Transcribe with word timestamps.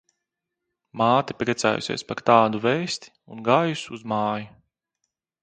Māte 1.01 1.35
priecājusies 1.41 2.05
par 2.13 2.23
tādu 2.31 2.63
vēsti 2.65 3.13
un 3.35 3.45
gājusi 3.51 3.95
uz 3.99 4.09
māju. 4.15 4.51